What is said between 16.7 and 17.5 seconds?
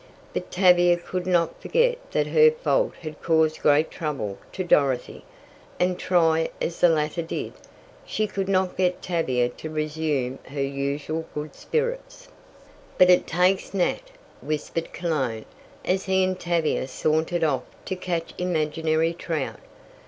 sauntered